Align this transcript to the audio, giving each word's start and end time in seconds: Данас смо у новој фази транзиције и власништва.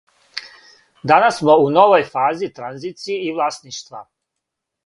Данас 1.11 1.37
смо 1.41 1.55
у 1.65 1.69
новој 1.75 2.07
фази 2.15 2.51
транзиције 2.61 3.21
и 3.29 3.31
власништва. 3.37 4.05